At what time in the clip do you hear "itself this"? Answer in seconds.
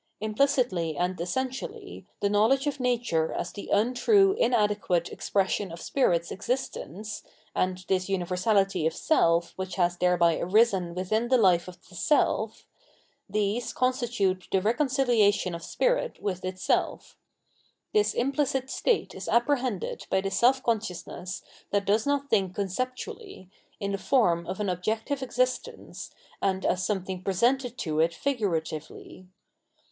16.43-18.15